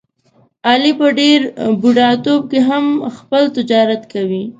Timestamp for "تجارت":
3.57-4.01